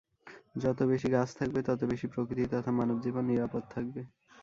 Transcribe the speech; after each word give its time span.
যত 0.55 0.79
বেশি 0.91 1.07
গাছ 1.09 1.29
থাকবে, 1.39 1.59
তত 1.67 1.81
বেশি 1.91 2.05
প্রকৃতি 2.13 2.43
তথা 2.53 2.71
মানবজীবন 2.77 3.23
নিরাপদ 3.27 3.63
থাকবে। 3.73 4.01